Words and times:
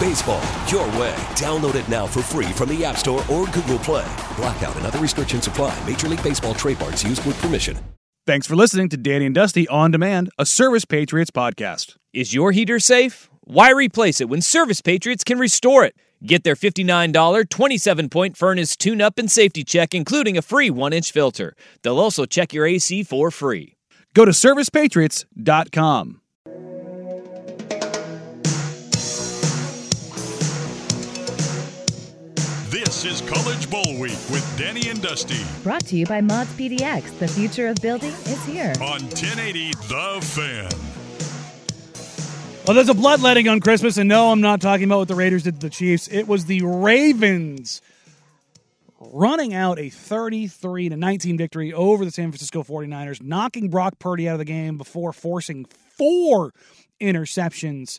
Baseball, 0.00 0.42
your 0.66 0.86
way. 0.98 1.14
Download 1.36 1.74
it 1.74 1.86
now 1.88 2.06
for 2.06 2.22
free 2.22 2.50
from 2.52 2.70
the 2.70 2.84
App 2.84 2.96
Store 2.96 3.20
or 3.30 3.44
Google 3.48 3.78
Play. 3.78 4.10
Blackout 4.36 4.74
and 4.76 4.86
other 4.86 4.98
restrictions 4.98 5.46
apply. 5.46 5.78
Major 5.86 6.08
League 6.08 6.22
Baseball 6.22 6.54
trademarks 6.54 7.04
used 7.04 7.24
with 7.26 7.40
permission. 7.42 7.78
Thanks 8.26 8.46
for 8.46 8.56
listening 8.56 8.88
to 8.88 8.96
Danny 8.96 9.26
and 9.26 9.34
Dusty 9.34 9.68
On 9.68 9.90
Demand, 9.90 10.30
a 10.38 10.46
Service 10.46 10.86
Patriots 10.86 11.30
podcast. 11.30 11.96
Is 12.14 12.32
your 12.32 12.52
heater 12.52 12.80
safe? 12.80 13.28
Why 13.42 13.70
replace 13.70 14.20
it 14.20 14.28
when 14.28 14.40
Service 14.40 14.80
Patriots 14.80 15.22
can 15.22 15.38
restore 15.38 15.84
it? 15.84 15.94
Get 16.24 16.44
their 16.44 16.56
$59 16.56 17.48
27 17.48 18.08
point 18.08 18.36
furnace 18.36 18.76
tune 18.76 19.02
up 19.02 19.18
and 19.18 19.30
safety 19.30 19.64
check, 19.64 19.94
including 19.94 20.38
a 20.38 20.42
free 20.42 20.70
one 20.70 20.92
inch 20.92 21.12
filter. 21.12 21.54
They'll 21.82 22.00
also 22.00 22.24
check 22.24 22.52
your 22.52 22.66
AC 22.66 23.02
for 23.02 23.30
free. 23.30 23.76
Go 24.14 24.24
to 24.24 24.32
servicepatriots.com. 24.32 26.20
This 33.00 33.22
is 33.22 33.30
College 33.30 33.70
Bowl 33.70 33.98
Week 33.98 34.18
with 34.28 34.46
Danny 34.58 34.90
and 34.90 35.00
Dusty 35.00 35.42
Brought 35.62 35.86
to 35.86 35.96
you 35.96 36.04
by 36.04 36.20
Mods 36.20 36.52
PDX. 36.52 37.18
The 37.18 37.28
future 37.28 37.68
of 37.68 37.76
building 37.76 38.10
is 38.10 38.44
here. 38.44 38.74
on 38.78 39.00
1080 39.00 39.72
The 39.72 40.18
Fan. 40.20 40.68
Well, 42.66 42.74
there's 42.74 42.90
a 42.90 42.94
bloodletting 42.94 43.48
on 43.48 43.60
Christmas, 43.60 43.96
and 43.96 44.06
no, 44.06 44.30
I'm 44.30 44.42
not 44.42 44.60
talking 44.60 44.84
about 44.84 44.98
what 44.98 45.08
the 45.08 45.14
Raiders 45.14 45.44
did 45.44 45.54
to 45.54 45.68
the 45.68 45.70
Chiefs. 45.70 46.08
It 46.08 46.28
was 46.28 46.44
the 46.44 46.60
Ravens 46.60 47.80
running 48.98 49.54
out 49.54 49.78
a 49.78 49.88
33 49.88 50.90
to 50.90 50.96
19 50.98 51.38
victory 51.38 51.72
over 51.72 52.04
the 52.04 52.10
San 52.10 52.30
Francisco 52.30 52.62
49ers, 52.62 53.22
knocking 53.22 53.70
Brock 53.70 53.98
Purdy 53.98 54.28
out 54.28 54.34
of 54.34 54.40
the 54.40 54.44
game 54.44 54.76
before 54.76 55.14
forcing 55.14 55.64
four 55.64 56.52
interceptions. 57.00 57.98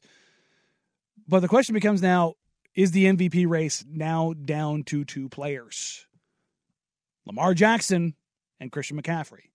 But 1.28 1.40
the 1.40 1.48
question 1.48 1.74
becomes 1.74 2.04
now 2.04 2.36
is 2.76 2.92
the 2.92 3.06
MVP 3.06 3.48
race 3.48 3.84
now 3.90 4.34
down 4.34 4.84
to 4.86 5.04
two 5.04 5.30
players? 5.30 6.06
Lamar 7.26 7.54
Jackson 7.54 8.16
and 8.60 8.72
Christian 8.72 9.02
McCaffrey. 9.02 9.50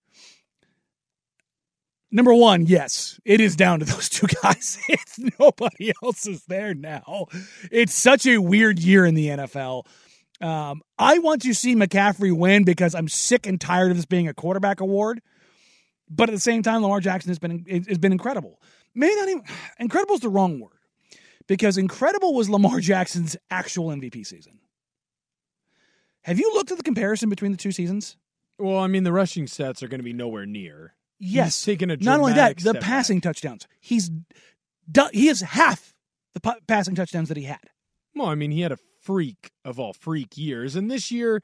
Number 2.10 2.32
one, 2.32 2.66
yes, 2.66 3.18
it 3.24 3.40
is 3.40 3.56
down 3.56 3.80
to 3.80 3.84
those 3.84 4.08
two 4.10 4.26
guys. 4.42 4.78
It's 4.88 5.18
nobody 5.38 5.92
else 6.02 6.26
is 6.26 6.44
there 6.44 6.74
now. 6.74 7.26
It's 7.70 7.94
such 7.94 8.26
a 8.26 8.38
weird 8.38 8.78
year 8.78 9.04
in 9.04 9.14
the 9.14 9.28
NFL. 9.28 9.86
Um, 10.40 10.82
I 10.98 11.18
want 11.18 11.42
to 11.42 11.54
see 11.54 11.74
McCaffrey 11.74 12.36
win 12.36 12.64
because 12.64 12.94
I'm 12.94 13.08
sick 13.08 13.46
and 13.46 13.60
tired 13.60 13.90
of 13.90 13.96
this 13.96 14.06
being 14.06 14.28
a 14.28 14.34
quarterback 14.34 14.80
award. 14.80 15.22
But 16.08 16.28
at 16.28 16.32
the 16.32 16.40
same 16.40 16.62
time, 16.62 16.82
Lamar 16.82 17.00
Jackson 17.00 17.30
has 17.30 17.38
been 17.38 17.64
has 17.88 17.98
been 17.98 18.12
incredible. 18.12 18.60
Maybe 18.94 19.16
not 19.16 19.28
even 19.28 19.42
incredible 19.78 20.14
is 20.14 20.20
the 20.20 20.28
wrong 20.28 20.60
word 20.60 20.75
because 21.46 21.78
incredible 21.78 22.34
was 22.34 22.48
Lamar 22.50 22.80
Jackson's 22.80 23.36
actual 23.50 23.88
MVP 23.88 24.26
season. 24.26 24.60
Have 26.22 26.38
you 26.38 26.52
looked 26.54 26.70
at 26.72 26.76
the 26.76 26.82
comparison 26.82 27.28
between 27.28 27.52
the 27.52 27.56
two 27.58 27.72
seasons? 27.72 28.16
Well, 28.58 28.78
I 28.78 28.86
mean, 28.86 29.04
the 29.04 29.12
rushing 29.12 29.46
stats 29.46 29.82
are 29.82 29.88
going 29.88 30.00
to 30.00 30.04
be 30.04 30.12
nowhere 30.12 30.46
near. 30.46 30.94
Yes, 31.18 31.64
taken 31.64 31.90
a 31.90 31.96
not 31.96 32.20
only 32.20 32.34
that, 32.34 32.58
the 32.58 32.74
passing 32.74 33.20
touchdowns. 33.20 33.66
He's 33.80 34.10
he 35.12 35.26
has 35.28 35.40
half 35.40 35.94
the 36.34 36.40
pa- 36.40 36.56
passing 36.66 36.94
touchdowns 36.94 37.28
that 37.28 37.36
he 37.36 37.44
had. 37.44 37.60
Well, 38.14 38.28
I 38.28 38.34
mean, 38.34 38.50
he 38.50 38.60
had 38.60 38.72
a 38.72 38.78
freak 39.00 39.50
of 39.64 39.78
all 39.78 39.92
freak 39.92 40.36
years, 40.36 40.76
and 40.76 40.90
this 40.90 41.10
year 41.10 41.42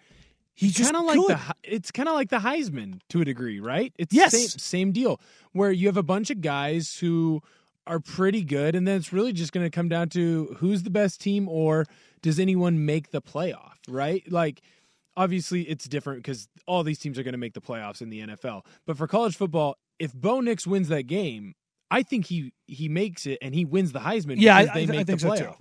He's 0.55 0.75
just 0.75 0.93
kind 0.93 0.97
of 0.97 1.07
like 1.07 1.27
the 1.27 1.55
it's 1.63 1.91
kind 1.91 2.09
of 2.09 2.15
like 2.15 2.29
the 2.29 2.39
Heisman 2.39 3.01
to 3.09 3.21
a 3.23 3.25
degree, 3.25 3.59
right? 3.61 3.93
It's 3.99 4.15
Yes. 4.15 4.33
same, 4.33 4.49
same 4.49 4.93
deal 4.93 5.21
where 5.53 5.73
you 5.73 5.87
have 5.89 5.97
a 5.97 6.03
bunch 6.03 6.31
of 6.31 6.41
guys 6.41 6.97
who 6.97 7.41
are 7.87 8.01
pretty 8.01 8.43
good, 8.45 8.75
and 8.75 8.87
then 8.87 8.97
it's 8.97 9.13
really 9.13 9.33
just 9.33 9.53
going 9.53 9.65
to 9.67 9.71
come 9.71 9.89
down 9.89 10.09
to 10.11 10.57
who's 10.59 10.83
the 10.83 10.91
best 10.91 11.21
team 11.21 11.49
or 11.49 11.85
does 12.23 12.39
anyone 12.39 12.85
make 12.87 13.11
the 13.11 13.23
playoff, 13.23 13.75
right? 13.89 14.23
Like. 14.31 14.63
Obviously, 15.15 15.61
it's 15.65 15.85
different 15.85 16.21
because 16.23 16.49
all 16.67 16.83
these 16.83 16.99
teams 16.99 17.19
are 17.19 17.23
going 17.23 17.33
to 17.35 17.39
make 17.39 17.53
the 17.53 17.61
playoffs 17.61 18.01
in 18.01 18.09
the 18.09 18.21
NFL. 18.23 18.65
But 18.87 18.97
for 18.97 19.07
college 19.07 19.37
football, 19.37 19.77
if 19.99 20.15
Bo 20.15 20.41
Nix 20.41 20.67
wins 20.67 20.89
that 20.89 21.03
game, 21.03 21.55
I 21.91 22.03
think 22.03 22.25
he 22.25 22.55
he 22.67 22.89
makes 22.89 23.27
it 23.27 23.37
and 23.43 23.55
he 23.55 23.67
wins 23.67 23.93
the 23.93 23.99
Heisman. 23.99 24.37
Yeah, 24.39 24.57
I- 24.57 24.65
they 24.65 24.71
I 24.71 24.75
th- 24.87 24.89
I 24.89 25.05
think 25.05 25.21
the 25.21 25.37
so, 25.37 25.37
too. 25.37 25.53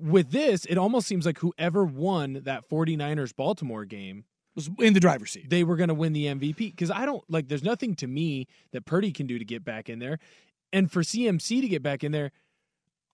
With 0.00 0.30
this, 0.30 0.64
it 0.66 0.78
almost 0.78 1.08
seems 1.08 1.26
like 1.26 1.38
whoever 1.38 1.84
won 1.84 2.42
that 2.44 2.68
49ers 2.70 3.34
Baltimore 3.34 3.84
game 3.84 4.22
was 4.54 4.70
in 4.78 4.92
the 4.94 5.00
driver's 5.00 5.32
seat. 5.32 5.50
they 5.50 5.64
were 5.64 5.74
going 5.74 5.88
to 5.88 5.94
win 5.94 6.12
the 6.12 6.26
MVP 6.26 6.56
because 6.70 6.92
I 6.92 7.04
don't 7.04 7.24
like. 7.28 7.48
There's 7.48 7.64
nothing 7.64 7.96
to 7.96 8.06
me 8.06 8.46
that 8.70 8.84
Purdy 8.86 9.10
can 9.10 9.26
do 9.26 9.40
to 9.40 9.44
get 9.44 9.64
back 9.64 9.88
in 9.88 9.98
there, 9.98 10.20
and 10.72 10.90
for 10.90 11.02
CMC 11.02 11.60
to 11.60 11.68
get 11.68 11.82
back 11.82 12.04
in 12.04 12.12
there, 12.12 12.32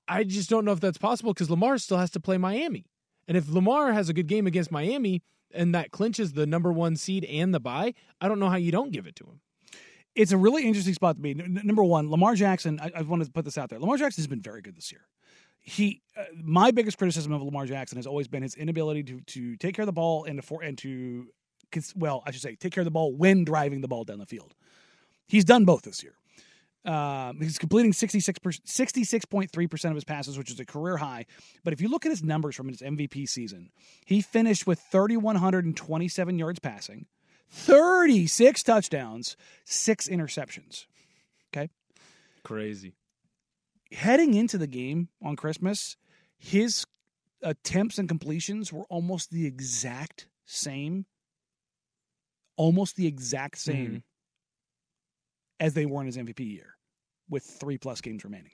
I 0.06 0.24
just 0.24 0.50
don't 0.50 0.64
know 0.64 0.72
if 0.72 0.80
that's 0.80 0.98
possible 0.98 1.32
because 1.32 1.50
Lamar 1.50 1.78
still 1.78 1.98
has 1.98 2.10
to 2.10 2.20
play 2.20 2.36
Miami, 2.36 2.86
and 3.26 3.36
if 3.36 3.48
Lamar 3.48 3.92
has 3.92 4.08
a 4.08 4.12
good 4.12 4.26
game 4.26 4.46
against 4.46 4.70
Miami 4.70 5.22
and 5.52 5.74
that 5.74 5.90
clinches 5.90 6.32
the 6.32 6.46
number 6.46 6.72
one 6.72 6.96
seed 6.96 7.24
and 7.24 7.54
the 7.54 7.60
bye, 7.60 7.94
I 8.20 8.28
don't 8.28 8.38
know 8.38 8.50
how 8.50 8.56
you 8.56 8.72
don't 8.72 8.92
give 8.92 9.06
it 9.06 9.16
to 9.16 9.24
him. 9.24 9.40
It's 10.14 10.32
a 10.32 10.36
really 10.36 10.66
interesting 10.66 10.94
spot 10.94 11.16
to 11.16 11.22
be. 11.22 11.34
Number 11.34 11.82
one, 11.82 12.10
Lamar 12.10 12.34
Jackson. 12.34 12.78
I, 12.80 12.90
I 12.94 13.02
wanted 13.02 13.24
to 13.24 13.32
put 13.32 13.44
this 13.44 13.58
out 13.58 13.70
there. 13.70 13.80
Lamar 13.80 13.96
Jackson 13.96 14.22
has 14.22 14.28
been 14.28 14.42
very 14.42 14.62
good 14.62 14.76
this 14.76 14.92
year. 14.92 15.06
He, 15.60 16.02
uh, 16.16 16.24
my 16.40 16.70
biggest 16.70 16.98
criticism 16.98 17.32
of 17.32 17.42
Lamar 17.42 17.66
Jackson 17.66 17.96
has 17.96 18.06
always 18.06 18.28
been 18.28 18.42
his 18.42 18.54
inability 18.54 19.02
to 19.04 19.20
to 19.20 19.56
take 19.56 19.74
care 19.74 19.82
of 19.82 19.86
the 19.86 19.92
ball 19.92 20.24
and 20.24 20.38
to 20.38 20.42
for 20.42 20.62
and 20.62 20.76
to, 20.78 21.26
well, 21.96 22.22
I 22.26 22.30
should 22.30 22.42
say, 22.42 22.54
take 22.54 22.72
care 22.72 22.82
of 22.82 22.84
the 22.84 22.90
ball 22.90 23.14
when 23.14 23.44
driving 23.44 23.80
the 23.80 23.88
ball 23.88 24.04
down 24.04 24.18
the 24.18 24.26
field. 24.26 24.54
He's 25.26 25.44
done 25.44 25.64
both 25.64 25.82
this 25.82 26.02
year. 26.02 26.14
Um, 26.84 27.40
he's 27.40 27.58
completing 27.58 27.92
66 27.94 28.38
66.3% 28.40 29.84
of 29.88 29.94
his 29.94 30.04
passes, 30.04 30.36
which 30.36 30.50
is 30.50 30.60
a 30.60 30.66
career 30.66 30.98
high. 30.98 31.24
But 31.62 31.72
if 31.72 31.80
you 31.80 31.88
look 31.88 32.04
at 32.04 32.10
his 32.10 32.22
numbers 32.22 32.54
from 32.54 32.68
his 32.68 32.82
MVP 32.82 33.26
season, 33.28 33.70
he 34.04 34.20
finished 34.20 34.66
with 34.66 34.80
3,127 34.80 36.38
yards 36.38 36.58
passing, 36.58 37.06
36 37.48 38.62
touchdowns, 38.62 39.36
six 39.64 40.08
interceptions. 40.08 40.84
Okay. 41.54 41.70
Crazy. 42.42 42.92
Heading 43.92 44.34
into 44.34 44.58
the 44.58 44.66
game 44.66 45.08
on 45.22 45.36
Christmas, 45.36 45.96
his 46.36 46.84
attempts 47.42 47.96
and 47.98 48.08
completions 48.08 48.72
were 48.72 48.84
almost 48.90 49.30
the 49.30 49.46
exact 49.46 50.26
same. 50.44 51.06
Almost 52.56 52.96
the 52.96 53.06
exact 53.06 53.58
same 53.58 53.90
Mhm. 53.90 54.02
As 55.60 55.74
they 55.74 55.86
were 55.86 56.00
in 56.00 56.06
his 56.06 56.16
MVP 56.16 56.40
year 56.40 56.76
with 57.28 57.44
three 57.44 57.78
plus 57.78 58.00
games 58.00 58.24
remaining. 58.24 58.52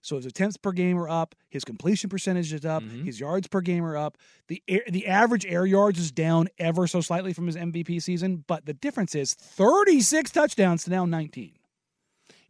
So 0.00 0.16
his 0.16 0.26
attempts 0.26 0.56
per 0.56 0.70
game 0.72 0.96
are 0.96 1.08
up, 1.08 1.34
his 1.50 1.64
completion 1.64 2.08
percentage 2.08 2.52
is 2.52 2.64
up, 2.64 2.82
Mhm. 2.84 3.04
his 3.04 3.18
yards 3.18 3.48
per 3.48 3.60
game 3.60 3.84
are 3.84 3.96
up. 3.96 4.16
The 4.46 4.62
air, 4.68 4.82
the 4.88 5.06
average 5.08 5.44
air 5.44 5.66
yards 5.66 5.98
is 5.98 6.12
down 6.12 6.48
ever 6.58 6.86
so 6.86 7.00
slightly 7.00 7.32
from 7.32 7.46
his 7.46 7.56
MVP 7.56 7.98
season, 8.00 8.44
but 8.46 8.64
the 8.64 8.74
difference 8.74 9.14
is 9.16 9.34
36 9.34 10.30
touchdowns 10.30 10.84
to 10.84 10.90
now 10.90 11.04
19. 11.04 11.54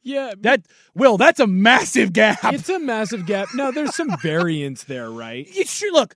Yeah, 0.02 0.34
That 0.40 0.66
Will, 0.94 1.16
that's 1.16 1.40
a 1.40 1.46
massive 1.46 2.12
gap. 2.12 2.38
it's 2.52 2.68
a 2.68 2.78
massive 2.78 3.26
gap. 3.26 3.48
Now 3.54 3.70
there's 3.70 3.94
some 3.96 4.14
variance 4.22 4.84
there, 4.84 5.10
right? 5.10 5.48
You 5.54 5.64
sure 5.64 5.92
look, 5.92 6.14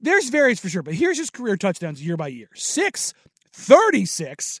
there's 0.00 0.28
variance 0.28 0.60
for 0.60 0.68
sure, 0.68 0.82
but 0.82 0.94
here's 0.94 1.18
his 1.18 1.30
career 1.30 1.56
touchdowns 1.56 2.04
year 2.04 2.16
by 2.18 2.28
year. 2.28 2.48
6, 2.54 3.14
36, 3.52 4.60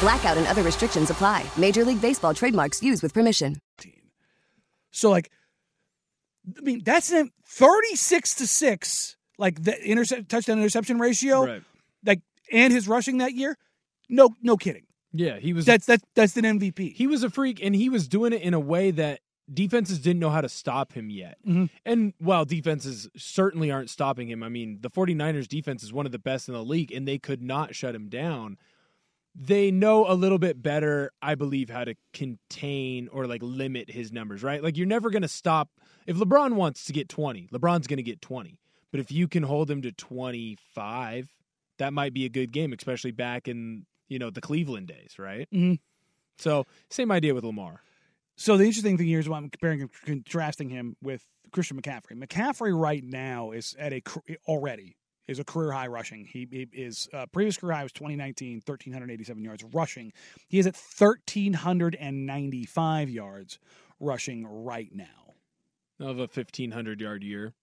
Blackout 0.00 0.36
and 0.36 0.46
other 0.46 0.62
restrictions 0.62 1.10
apply. 1.10 1.44
Major 1.56 1.84
League 1.84 2.00
Baseball 2.02 2.34
trademarks 2.34 2.82
used 2.82 3.02
with 3.02 3.14
permission. 3.14 3.56
So 4.90 5.10
like 5.10 5.30
I 6.56 6.60
mean, 6.60 6.82
that's 6.84 7.12
a 7.12 7.28
36 7.48 8.34
to 8.36 8.46
6 8.46 9.16
like 9.38 9.62
the 9.64 9.82
intercept 9.84 10.28
touchdown 10.28 10.58
interception 10.58 10.98
ratio 10.98 11.44
Right. 11.44 11.62
like 12.04 12.20
and 12.52 12.72
his 12.72 12.86
rushing 12.88 13.18
that 13.18 13.34
year. 13.34 13.56
No 14.08 14.30
no 14.42 14.56
kidding. 14.56 14.84
Yeah, 15.12 15.38
he 15.38 15.52
was 15.54 15.64
That's 15.64 15.86
that's 15.86 16.04
that's 16.14 16.36
an 16.36 16.44
MVP. 16.44 16.94
he 16.94 17.06
was 17.06 17.22
a 17.24 17.30
freak 17.30 17.62
and 17.62 17.74
he 17.74 17.88
was 17.88 18.06
doing 18.06 18.32
it 18.32 18.42
in 18.42 18.54
a 18.54 18.60
way 18.60 18.90
that 18.92 19.20
defenses 19.52 19.98
didn't 20.00 20.20
know 20.20 20.30
how 20.30 20.40
to 20.40 20.48
stop 20.48 20.92
him 20.92 21.08
yet. 21.10 21.38
Mhm. 21.46 21.70
And 21.84 22.12
while 22.18 22.44
defenses 22.44 23.08
certainly 23.16 23.70
aren't 23.70 23.90
stopping 23.90 24.28
him, 24.28 24.42
I 24.42 24.48
mean, 24.48 24.78
the 24.82 24.90
49ers 24.90 25.46
defense 25.48 25.82
is 25.82 25.92
one 25.92 26.04
of 26.04 26.12
the 26.12 26.18
best 26.18 26.48
in 26.48 26.54
the 26.54 26.64
league 26.64 26.92
and 26.92 27.06
they 27.08 27.18
could 27.18 27.42
not 27.42 27.74
shut 27.74 27.94
him 27.94 28.08
down. 28.08 28.58
They 29.38 29.70
know 29.70 30.10
a 30.10 30.14
little 30.14 30.38
bit 30.38 30.62
better, 30.62 31.12
I 31.20 31.34
believe, 31.34 31.68
how 31.68 31.84
to 31.84 31.94
contain 32.14 33.08
or 33.08 33.26
like 33.26 33.42
limit 33.42 33.90
his 33.90 34.10
numbers, 34.10 34.42
right? 34.42 34.62
Like 34.62 34.76
you're 34.78 34.86
never 34.86 35.10
going 35.10 35.22
to 35.22 35.28
stop 35.28 35.68
if 36.06 36.16
LeBron 36.16 36.54
wants 36.54 36.84
to 36.86 36.92
get 36.92 37.08
20, 37.08 37.48
LeBron's 37.52 37.86
going 37.86 37.98
to 37.98 38.02
get 38.02 38.22
20. 38.22 38.58
But 38.90 39.00
if 39.00 39.12
you 39.12 39.28
can 39.28 39.42
hold 39.42 39.70
him 39.70 39.82
to 39.82 39.92
25, 39.92 41.28
that 41.78 41.92
might 41.92 42.14
be 42.14 42.24
a 42.24 42.28
good 42.30 42.52
game, 42.52 42.72
especially 42.72 43.10
back 43.10 43.46
in, 43.48 43.84
you 44.08 44.18
know, 44.18 44.30
the 44.30 44.40
Cleveland 44.40 44.86
days, 44.86 45.18
right? 45.18 45.48
Mhm. 45.52 45.80
So, 46.38 46.64
same 46.90 47.10
idea 47.12 47.34
with 47.34 47.44
Lamar. 47.44 47.82
So 48.36 48.56
the 48.56 48.64
interesting 48.64 48.96
thing 48.98 49.06
here 49.06 49.18
is 49.18 49.28
why 49.28 49.38
I'm 49.38 49.50
comparing 49.50 49.80
and 49.82 49.90
contrasting 50.04 50.68
him 50.68 50.96
with 51.02 51.26
Christian 51.52 51.80
McCaffrey. 51.80 52.12
McCaffrey 52.12 52.78
right 52.78 53.02
now 53.02 53.50
is 53.50 53.74
at 53.78 53.92
a 53.92 54.02
already 54.46 54.96
is 55.28 55.38
a 55.38 55.44
career 55.44 55.72
high 55.72 55.86
rushing. 55.88 56.24
He, 56.24 56.46
he 56.50 56.66
is 56.72 57.08
uh, 57.12 57.26
previous 57.26 57.56
career 57.56 57.74
high 57.74 57.82
was 57.82 57.92
2019, 57.92 58.62
1387 58.64 59.42
yards 59.42 59.64
rushing. 59.72 60.12
He 60.48 60.58
is 60.58 60.66
at 60.66 60.74
1395 60.76 63.10
yards 63.10 63.58
rushing 64.00 64.46
right 64.46 64.90
now. 64.94 65.04
Of 65.98 66.18
a 66.18 66.28
1500 66.28 67.00
yard 67.00 67.22
year. 67.24 67.54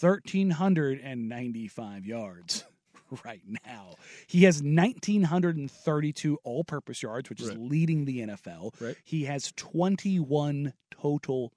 1395 0.00 2.06
yards 2.06 2.64
right 3.24 3.42
now. 3.66 3.94
He 4.26 4.44
has 4.44 4.62
1932 4.62 6.38
all-purpose 6.44 7.02
yards, 7.02 7.28
which 7.28 7.40
is 7.42 7.48
Right. 7.50 7.58
leading 7.58 8.04
the 8.04 8.20
NFL. 8.20 8.80
Right. 8.80 8.96
He 9.04 9.24
has 9.24 9.52
21 9.56 10.72
total 10.90 11.52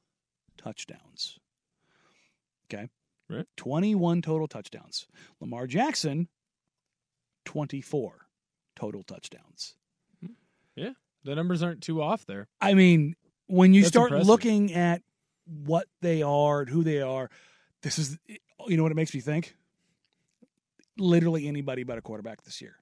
touchdowns. 0.57 1.37
Okay. 2.73 2.89
Right. 3.29 3.45
21 3.57 4.21
total 4.21 4.47
touchdowns. 4.47 5.07
Lamar 5.39 5.67
Jackson 5.67 6.27
24 7.45 8.27
total 8.75 9.03
touchdowns. 9.03 9.75
Yeah. 10.75 10.91
The 11.23 11.35
numbers 11.35 11.63
aren't 11.63 11.81
too 11.81 12.01
off 12.01 12.25
there. 12.25 12.47
I 12.59 12.73
mean, 12.73 13.15
when 13.47 13.73
you 13.73 13.81
That's 13.81 13.93
start 13.93 14.11
impressive. 14.11 14.27
looking 14.27 14.73
at 14.73 15.01
what 15.45 15.87
they 16.01 16.21
are 16.21 16.61
and 16.61 16.69
who 16.69 16.83
they 16.83 17.01
are, 17.01 17.29
this 17.81 17.99
is 17.99 18.17
you 18.67 18.77
know 18.77 18.83
what 18.83 18.91
it 18.91 18.95
makes 18.95 19.13
me 19.13 19.19
think? 19.21 19.55
Literally 20.97 21.47
anybody 21.47 21.83
but 21.83 21.97
a 21.97 22.01
quarterback 22.01 22.43
this 22.43 22.61
year. 22.61 22.75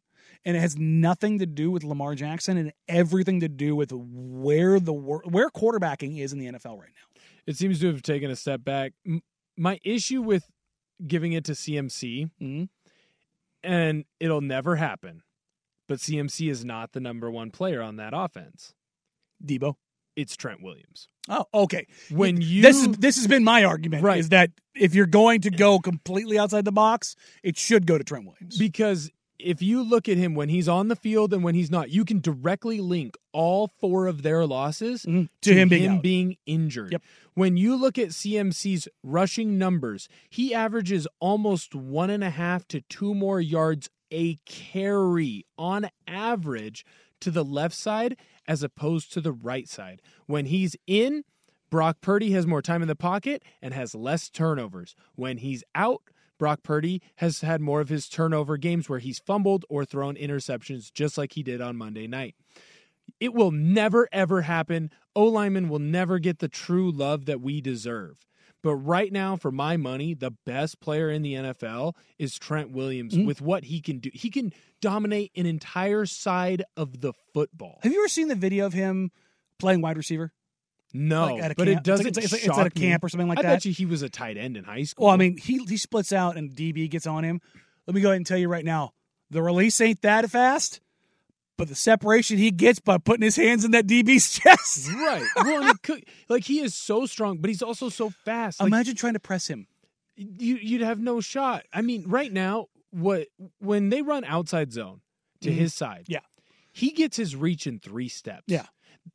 And 0.45 0.57
it 0.57 0.59
has 0.59 0.77
nothing 0.77 1.39
to 1.39 1.45
do 1.45 1.69
with 1.69 1.83
Lamar 1.83 2.15
Jackson 2.15 2.57
and 2.57 2.73
everything 2.88 3.41
to 3.41 3.49
do 3.49 3.75
with 3.75 3.91
where 3.91 4.79
the 4.79 4.93
where 4.93 5.49
quarterbacking 5.49 6.19
is 6.19 6.33
in 6.33 6.39
the 6.39 6.47
NFL 6.47 6.79
right 6.79 6.89
now. 6.95 7.21
It 7.45 7.57
seems 7.57 7.79
to 7.81 7.88
have 7.88 8.01
taken 8.01 8.31
a 8.31 8.35
step 8.35 8.63
back. 8.63 8.93
My 9.62 9.80
issue 9.84 10.22
with 10.24 10.50
giving 11.06 11.34
it 11.34 11.46
to 11.46 11.54
CMC, 11.54 12.31
Mhm. 12.42 12.69
and 13.63 14.06
it'll 14.19 14.42
never 14.42 14.75
happen, 14.78 15.22
but 15.88 16.00
CMC 16.00 16.50
is 16.50 16.66
not 16.66 16.94
the 16.94 17.00
number 17.00 17.30
one 17.30 17.52
player 17.52 17.81
on 17.81 17.98
that 17.98 18.13
offense. 18.16 18.74
Deebo. 19.44 19.75
It's 20.16 20.36
Trent 20.36 20.62
Williams. 20.63 21.08
Oh, 21.30 21.46
okay. 21.54 21.86
When 22.10 22.42
you 22.42 22.62
this 22.63 22.78
is 22.81 22.98
this 22.98 23.16
has 23.18 23.28
been 23.28 23.44
my 23.44 23.63
argument 23.63 24.04
Right. 24.04 24.19
is 24.19 24.30
that 24.30 24.52
if 24.75 24.94
you're 24.96 25.06
going 25.06 25.42
to 25.42 25.50
go 25.52 25.80
completely 25.80 26.38
outside 26.40 26.66
the 26.66 26.72
box, 26.72 27.16
it 27.44 27.58
should 27.58 27.86
go 27.86 27.98
to 27.98 28.04
Trent 28.04 28.25
Williams. 28.25 28.58
because 28.58 29.10
if 29.43 29.61
you 29.61 29.81
look 29.83 30.07
at 30.09 30.17
him 30.17 30.35
when 30.35 30.49
he's 30.49 30.67
on 30.67 30.88
the 30.88 30.95
field 30.95 31.33
and 31.33 31.43
when 31.43 31.55
he's 31.55 31.71
not, 31.71 31.89
you 31.89 32.05
can 32.05 32.19
directly 32.19 32.79
link 32.79 33.17
all 33.31 33.67
four 33.79 34.07
of 34.07 34.21
their 34.23 34.45
losses 34.45 35.05
Mhm. 35.05 35.29
To 35.41 35.53
him 35.53 35.69
being 35.69 35.99
being 36.01 36.38
injured. 36.45 36.91
Yep. 36.91 37.03
When 37.33 37.57
you 37.57 37.75
look 37.75 37.97
at 37.97 38.09
CMC's 38.13 38.88
rushing 39.03 39.57
numbers, 39.57 40.07
he 40.29 40.53
averages 40.53 41.07
almost 41.19 41.73
one 41.75 42.09
and 42.09 42.23
a 42.23 42.29
half 42.29 42.67
to 42.69 42.81
two 42.81 43.13
more 43.13 43.39
yards 43.41 43.89
a 44.11 44.35
carry 44.45 45.45
on 45.57 45.89
average 46.07 46.85
to 47.21 47.31
the 47.31 47.45
left 47.45 47.75
side 47.75 48.17
as 48.47 48.63
opposed 48.63 49.13
to 49.13 49.21
the 49.21 49.31
right 49.31 49.69
side. 49.69 50.01
When 50.25 50.47
he's 50.47 50.75
in, 50.88 51.23
Brock 51.69 52.01
Purdy 52.01 52.31
has 52.31 52.45
more 52.45 52.61
time 52.61 52.81
in 52.81 52.89
the 52.89 52.95
pocket 52.95 53.43
and 53.61 53.73
has 53.73 53.95
less 53.95 54.29
turnovers. 54.29 54.93
When 55.15 55.38
he's 55.38 55.63
out, 55.73 56.01
Brock 56.41 56.63
Purdy 56.63 57.03
has 57.17 57.41
had 57.41 57.61
more 57.61 57.81
of 57.81 57.89
his 57.89 58.09
turnover 58.09 58.57
games 58.57 58.89
where 58.89 58.97
he's 58.97 59.19
fumbled 59.19 59.63
or 59.69 59.85
thrown 59.85 60.15
interceptions, 60.15 60.91
just 60.91 61.15
like 61.15 61.33
he 61.33 61.43
did 61.43 61.61
on 61.61 61.77
Monday 61.77 62.07
night. 62.07 62.33
It 63.19 63.35
will 63.35 63.51
never, 63.51 64.09
ever 64.11 64.41
happen. 64.41 64.89
O 65.15 65.25
lineman 65.25 65.69
will 65.69 65.77
never 65.77 66.17
get 66.17 66.39
the 66.39 66.47
true 66.47 66.89
love 66.91 67.25
that 67.25 67.41
we 67.41 67.61
deserve. 67.61 68.25
But 68.63 68.73
right 68.73 69.11
now, 69.11 69.35
for 69.35 69.51
my 69.51 69.77
money, 69.77 70.15
the 70.15 70.31
best 70.31 70.79
player 70.79 71.11
in 71.11 71.21
the 71.21 71.35
NFL 71.35 71.93
is 72.17 72.39
Trent 72.39 72.71
Williams 72.71 73.13
mm. 73.13 73.27
with 73.27 73.39
what 73.39 73.65
he 73.65 73.79
can 73.79 73.99
do. 73.99 74.09
He 74.11 74.31
can 74.31 74.51
dominate 74.81 75.31
an 75.35 75.45
entire 75.45 76.07
side 76.07 76.63
of 76.75 77.01
the 77.01 77.13
football. 77.35 77.77
Have 77.83 77.91
you 77.91 77.99
ever 77.99 78.07
seen 78.07 78.29
the 78.29 78.35
video 78.35 78.65
of 78.65 78.73
him 78.73 79.11
playing 79.59 79.81
wide 79.81 79.97
receiver? 79.97 80.33
No, 80.93 81.35
Like 81.35 81.55
but 81.57 81.67
it 81.67 81.83
doesn't 81.83 82.07
It's 82.07 82.17
like- 82.17 82.23
it's 82.25 82.33
like- 82.33 82.45
it's 82.45 82.57
at 82.57 82.67
a 82.67 82.79
me. 82.79 82.88
camp 82.88 83.03
or 83.03 83.09
something 83.09 83.27
like 83.27 83.39
I 83.39 83.43
that? 83.43 83.47
I 83.51 83.55
bet 83.55 83.65
you 83.65 83.71
he 83.73 83.85
was 83.85 84.01
a 84.01 84.09
tight 84.09 84.38
end 84.38 84.57
in 84.57 84.63
high 84.65 84.83
school. 84.83 85.05
Well, 85.05 85.13
I 85.13 85.17
mean, 85.17 85.38
he 85.38 85.63
he 85.65 85.77
splits 85.77 86.11
out 86.11 86.38
and 86.38 86.51
DB 86.53 86.89
gets 86.89 87.07
on 87.07 87.23
him. 87.23 87.39
Let 87.88 87.95
me 87.95 88.01
go 88.01 88.09
ahead 88.09 88.17
and 88.17 88.25
tell 88.25 88.38
you 88.38 88.47
right 88.49 88.65
now, 88.65 88.93
the 89.29 89.41
release 89.41 89.79
ain't 89.81 90.01
that 90.01 90.29
fast, 90.29 90.81
but 91.57 91.67
the 91.69 91.75
separation 91.75 92.38
he 92.38 92.51
gets 92.51 92.79
by 92.79 92.97
putting 92.97 93.23
his 93.23 93.35
hands 93.38 93.63
in 93.63 93.71
that 93.71 93.88
DB's 93.88 94.31
chest. 94.39 94.89
right? 94.91 95.23
Well, 95.38 95.73
could, 95.81 96.03
like 96.27 96.43
he 96.43 96.59
is 96.59 96.75
so 96.75 97.05
strong, 97.05 97.38
but 97.38 97.49
he's 97.49 97.61
also 97.61 97.88
so 97.89 98.09
fast. 98.09 98.59
Imagine 98.61 98.95
trying 98.95 99.13
to 99.13 99.19
press 99.19 99.47
him. 99.47 99.67
you 100.17 100.57
you'd 100.57 100.81
have 100.81 100.99
no 100.99 101.21
shot. 101.21 101.63
I 101.73 101.81
mean, 101.81 102.03
right 102.07 102.31
now, 102.31 102.67
what 102.91 103.27
when 103.59 103.89
they 103.89 104.01
run 104.01 104.23
outside 104.25 104.73
zone 104.73 104.99
to 105.41 105.49
Mhm. 105.49 105.53
his 105.55 105.73
side, 105.73 106.05
Yeah. 106.09 106.19
he 106.73 106.91
gets 106.91 107.15
his 107.17 107.35
reach 107.35 107.65
in 107.65 107.79
three 107.79 108.09
steps. 108.09 108.43
Yeah. 108.47 108.65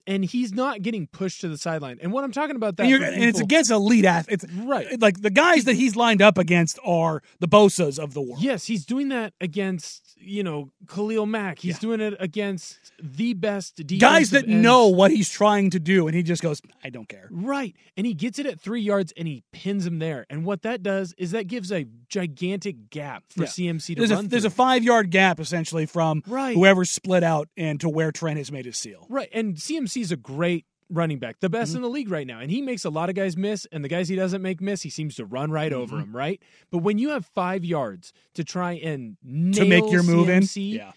And 0.06 0.24
he's 0.24 0.52
not 0.52 0.82
getting 0.82 1.06
pushed 1.06 1.40
to 1.42 1.48
the 1.48 1.58
sideline. 1.58 1.98
And 2.00 2.12
what 2.12 2.24
I'm 2.24 2.32
talking 2.32 2.56
about 2.56 2.76
that, 2.76 2.86
And, 2.86 2.98
for 3.04 3.10
and 3.10 3.24
it's 3.24 3.40
against 3.40 3.70
elite 3.70 4.04
athletes. 4.04 4.44
It's 4.44 4.52
Right. 4.54 5.00
Like 5.00 5.20
the 5.22 5.30
guys 5.30 5.64
that 5.64 5.74
he's 5.74 5.96
lined 5.96 6.22
up 6.22 6.38
against 6.38 6.78
are 6.84 7.22
the 7.40 7.48
Bosas 7.48 7.98
of 7.98 8.14
the 8.14 8.20
world. 8.22 8.42
Yes, 8.42 8.66
he's 8.66 8.84
doing 8.86 9.08
that 9.08 9.32
against 9.40 10.14
you 10.18 10.42
know 10.42 10.70
Khalil 10.88 11.26
Mack. 11.26 11.58
He's 11.58 11.74
Yeah. 11.76 11.80
doing 11.80 12.00
it 12.00 12.14
against 12.18 12.92
the 13.02 13.34
best 13.34 13.80
Guys 13.98 14.30
that 14.30 14.48
ends. 14.48 14.62
know 14.62 14.88
what 14.88 15.10
he's 15.10 15.28
trying 15.28 15.70
to 15.70 15.78
do, 15.80 16.06
and 16.06 16.16
he 16.16 16.22
just 16.22 16.42
goes, 16.42 16.60
I 16.82 16.90
don't 16.90 17.08
care. 17.08 17.28
Right. 17.30 17.74
And 17.96 18.06
he 18.06 18.14
gets 18.14 18.38
it 18.38 18.46
at 18.46 18.60
three 18.60 18.80
yards 18.80 19.12
and 19.16 19.26
he 19.28 19.42
pins 19.52 19.86
him 19.86 19.98
there. 19.98 20.26
And 20.30 20.44
what 20.44 20.62
that 20.62 20.82
does 20.82 21.14
is 21.18 21.30
that 21.32 21.46
gives 21.46 21.70
a 21.70 21.86
gigantic 22.08 22.90
gap 22.90 23.24
for 23.28 23.42
Yeah. 23.42 23.48
CMC 23.48 23.94
to 23.94 24.00
There's 24.00 24.10
run 24.12 24.24
a 24.26 24.28
there's 24.28 24.44
a 24.44 24.50
five 24.50 24.82
yard 24.82 25.10
gap 25.10 25.38
essentially 25.40 25.86
from 25.86 26.22
Right. 26.26 26.54
whoever's 26.54 26.90
split 26.90 27.22
out 27.22 27.48
and 27.56 27.78
to 27.80 27.88
where 27.88 28.10
Trent 28.12 28.38
has 28.38 28.50
made 28.50 28.64
his 28.64 28.76
seal. 28.76 29.06
Right. 29.08 29.28
And 29.32 29.56
CMC 29.56 29.75
is 29.84 30.12
a 30.12 30.16
great 30.16 30.64
running 30.88 31.18
back, 31.18 31.40
the 31.40 31.48
Mm-hmm. 31.48 31.52
best 31.52 31.74
in 31.74 31.82
the 31.82 31.88
league 31.88 32.10
right 32.10 32.26
now. 32.26 32.38
And 32.38 32.50
he 32.50 32.62
makes 32.62 32.84
a 32.84 32.90
lot 32.90 33.08
of 33.08 33.14
guys 33.16 33.36
miss. 33.36 33.66
And 33.72 33.82
the 33.84 33.88
guys 33.88 34.08
he 34.08 34.14
doesn't 34.16 34.40
make 34.40 34.60
miss, 34.60 34.82
he 34.82 34.90
seems 34.90 35.16
to 35.16 35.24
run 35.24 35.50
right 35.50 35.72
over 35.72 35.96
Mm-hmm. 35.96 36.12
them, 36.12 36.16
right? 36.16 36.40
But 36.70 36.78
when 36.78 36.98
you 36.98 37.10
have 37.10 37.26
five 37.26 37.64
yards 37.64 38.12
to 38.34 38.44
try 38.44 38.74
and 38.74 39.16
To 39.54 39.64
make 39.64 39.90
your 39.90 40.02
move 40.04 40.28
in, 40.28 40.42
CMC, 40.44 40.74
yeah. 40.76 40.92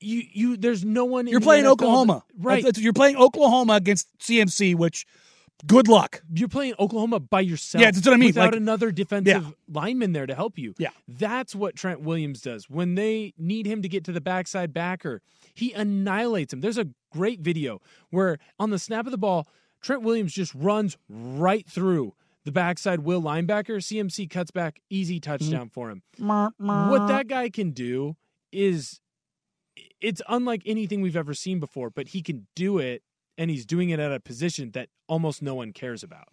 you 0.00 0.22
you 0.32 0.56
there's 0.56 0.84
no 0.84 1.04
one 1.04 1.26
You're 1.26 1.40
playing 1.40 1.64
NFL 1.64 1.72
Oklahoma, 1.72 2.24
right? 2.38 2.54
That's- 2.56 2.64
that's- 2.64 2.82
you're 2.84 2.92
playing 2.94 3.16
Oklahoma 3.16 3.74
against 3.74 4.08
CMC, 4.20 4.74
which 4.74 5.04
good 5.66 5.88
luck. 5.88 6.22
you're 6.32 6.48
playing 6.48 6.74
Oklahoma 6.78 7.20
by 7.20 7.40
yourself. 7.40 7.82
Yeah, 7.82 7.90
that's 7.90 8.06
what 8.06 8.14
I 8.14 8.16
mean, 8.16 8.28
Without 8.28 8.52
like- 8.52 8.56
another 8.56 8.90
defensive 8.90 9.54
lineman 9.70 10.12
there 10.12 10.26
to 10.26 10.34
help 10.34 10.58
you. 10.58 10.74
Yeah. 10.78 10.90
That's 11.06 11.54
what 11.54 11.76
Trent 11.76 12.00
Williams 12.00 12.40
does. 12.40 12.68
When 12.70 12.94
they 12.94 13.34
need 13.36 13.66
him 13.66 13.82
to 13.82 13.88
get 13.88 14.04
to 14.04 14.12
the 14.12 14.20
backside 14.20 14.72
backer, 14.72 15.22
he 15.54 15.72
annihilates 15.72 16.52
him. 16.52 16.60
There's 16.60 16.78
a 16.78 16.88
great 17.12 17.40
video 17.40 17.80
where 18.10 18.38
on 18.58 18.70
the 18.70 18.78
snap 18.78 19.06
of 19.06 19.12
the 19.12 19.18
ball, 19.18 19.48
Trent 19.80 20.02
Williams 20.02 20.32
just 20.32 20.54
runs 20.54 20.96
right 21.08 21.66
through 21.68 22.14
the 22.44 22.52
backside 22.52 23.00
will 23.00 23.20
linebacker. 23.20 23.76
CMC 23.76 24.28
cuts 24.30 24.50
back, 24.50 24.80
easy 24.88 25.20
touchdown 25.20 25.68
mm. 25.68 25.72
for 25.72 25.90
him. 25.90 26.02
What 26.90 27.08
that 27.08 27.28
guy 27.28 27.50
can 27.50 27.72
do 27.72 28.16
is 28.52 29.00
it's 30.00 30.22
unlike 30.28 30.62
anything 30.64 31.00
we've 31.00 31.16
ever 31.16 31.34
seen 31.34 31.60
before, 31.60 31.90
but 31.90 32.08
he 32.08 32.22
can 32.22 32.46
do 32.56 32.78
it 32.78 33.02
and 33.38 33.50
he's 33.50 33.64
doing 33.64 33.90
it 33.90 34.00
at 34.00 34.12
a 34.12 34.20
position 34.20 34.72
that 34.72 34.88
almost 35.08 35.40
no 35.40 35.54
one 35.54 35.72
cares 35.72 36.02
about. 36.02 36.28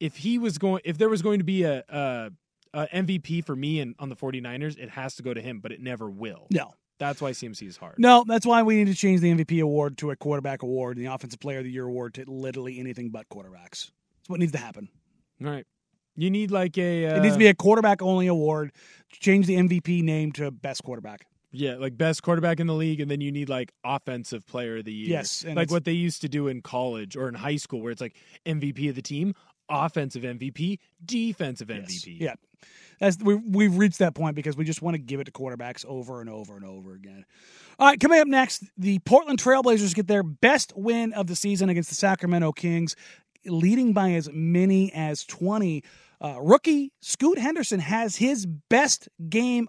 If 0.00 0.18
he 0.18 0.38
was 0.38 0.56
going 0.56 0.80
if 0.84 0.96
there 0.96 1.08
was 1.08 1.20
going 1.20 1.38
to 1.38 1.44
be 1.44 1.64
a, 1.64 1.84
a, 1.88 2.30
a 2.72 2.86
MVP 2.86 3.44
for 3.44 3.56
me 3.56 3.80
and 3.80 3.94
on 3.98 4.08
the 4.08 4.16
49ers, 4.16 4.78
it 4.78 4.90
has 4.90 5.16
to 5.16 5.22
go 5.22 5.34
to 5.34 5.40
him, 5.40 5.60
but 5.60 5.72
it 5.72 5.80
never 5.80 6.08
will. 6.08 6.46
No. 6.50 6.72
That's 6.98 7.20
why 7.20 7.32
CMC 7.32 7.68
is 7.68 7.76
hard. 7.76 7.96
No, 7.98 8.24
that's 8.26 8.46
why 8.46 8.62
we 8.62 8.76
need 8.76 8.86
to 8.86 8.94
change 8.94 9.20
the 9.20 9.30
MVP 9.30 9.60
award 9.62 9.98
to 9.98 10.12
a 10.12 10.16
quarterback 10.16 10.62
award 10.62 10.96
and 10.96 11.04
the 11.06 11.12
Offensive 11.12 11.40
Player 11.40 11.58
of 11.58 11.64
the 11.64 11.70
Year 11.70 11.84
award 11.84 12.14
to 12.14 12.24
literally 12.26 12.80
anything 12.80 13.10
but 13.10 13.28
quarterbacks. 13.28 13.90
That's 14.16 14.28
what 14.28 14.40
needs 14.40 14.52
to 14.52 14.58
happen. 14.58 14.88
All 15.44 15.50
right. 15.50 15.66
You 16.16 16.30
need 16.30 16.50
like 16.50 16.78
a 16.78 17.06
uh, 17.06 17.16
it 17.16 17.20
needs 17.20 17.34
to 17.34 17.38
be 17.38 17.48
a 17.48 17.54
quarterback 17.54 18.00
only 18.00 18.26
award. 18.26 18.72
Change 19.10 19.46
the 19.46 19.56
MVP 19.56 20.02
name 20.02 20.32
to 20.32 20.50
best 20.50 20.82
quarterback. 20.82 21.26
Yeah, 21.56 21.76
like 21.76 21.96
best 21.96 22.22
quarterback 22.22 22.60
in 22.60 22.66
the 22.66 22.74
league, 22.74 23.00
and 23.00 23.10
then 23.10 23.20
you 23.20 23.32
need 23.32 23.48
like 23.48 23.72
offensive 23.84 24.46
player 24.46 24.78
of 24.78 24.84
the 24.84 24.92
year. 24.92 25.08
Yes, 25.08 25.44
and 25.44 25.56
like 25.56 25.70
what 25.70 25.84
they 25.84 25.92
used 25.92 26.20
to 26.22 26.28
do 26.28 26.48
in 26.48 26.60
college 26.60 27.16
or 27.16 27.28
in 27.28 27.34
high 27.34 27.56
school, 27.56 27.80
where 27.80 27.92
it's 27.92 28.00
like 28.00 28.16
MVP 28.44 28.88
of 28.88 28.94
the 28.94 29.02
team, 29.02 29.34
offensive 29.68 30.22
MVP, 30.22 30.78
defensive 31.04 31.68
MVP. 31.68 32.20
Yeah. 32.20 32.34
As 33.00 33.18
we 33.18 33.34
we've 33.34 33.76
reached 33.76 33.98
that 33.98 34.14
point 34.14 34.36
because 34.36 34.56
we 34.56 34.64
just 34.64 34.80
want 34.80 34.94
to 34.94 34.98
give 34.98 35.20
it 35.20 35.24
to 35.24 35.32
quarterbacks 35.32 35.84
over 35.84 36.20
and 36.20 36.30
over 36.30 36.56
and 36.56 36.64
over 36.64 36.94
again. 36.94 37.24
All 37.78 37.88
right, 37.88 38.00
coming 38.00 38.20
up 38.20 38.26
next, 38.26 38.64
the 38.78 38.98
Portland 39.00 39.38
Trailblazers 39.38 39.94
get 39.94 40.06
their 40.06 40.22
best 40.22 40.72
win 40.74 41.12
of 41.12 41.26
the 41.26 41.36
season 41.36 41.68
against 41.68 41.90
the 41.90 41.94
Sacramento 41.94 42.52
Kings, 42.52 42.96
leading 43.44 43.92
by 43.92 44.12
as 44.12 44.30
many 44.32 44.92
as 44.94 45.24
20. 45.24 45.84
Uh, 46.18 46.36
rookie 46.40 46.92
Scoot 47.00 47.38
Henderson 47.38 47.80
has 47.80 48.16
his 48.16 48.46
best 48.46 49.10
game. 49.28 49.68